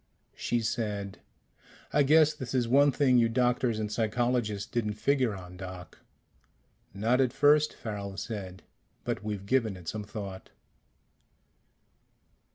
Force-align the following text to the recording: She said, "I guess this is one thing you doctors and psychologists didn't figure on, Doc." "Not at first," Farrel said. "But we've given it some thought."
She 0.35 0.61
said, 0.61 1.19
"I 1.93 2.01
guess 2.01 2.33
this 2.33 2.55
is 2.55 2.67
one 2.67 2.91
thing 2.91 3.19
you 3.19 3.29
doctors 3.29 3.77
and 3.77 3.91
psychologists 3.91 4.67
didn't 4.67 4.95
figure 4.95 5.35
on, 5.35 5.57
Doc." 5.57 5.99
"Not 6.91 7.21
at 7.21 7.31
first," 7.31 7.73
Farrel 7.75 8.17
said. 8.17 8.63
"But 9.03 9.23
we've 9.23 9.45
given 9.45 9.77
it 9.77 9.87
some 9.87 10.03
thought." 10.03 10.49